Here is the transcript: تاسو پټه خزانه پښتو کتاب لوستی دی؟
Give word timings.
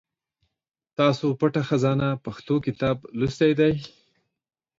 تاسو 0.97 1.25
پټه 1.39 1.61
خزانه 1.69 2.09
پښتو 2.25 2.55
کتاب 2.65 2.97
لوستی 3.19 3.51
دی؟ 3.59 3.73